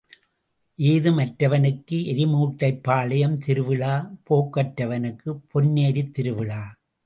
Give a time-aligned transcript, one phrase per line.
[0.79, 3.93] ஏதும் அற்றவனுக்கு எரிமுட்டைப் பாளையம் திருவிழா
[4.29, 6.61] போக்கற்றவனுக்குப் பொன்னேரித் திருவிழா.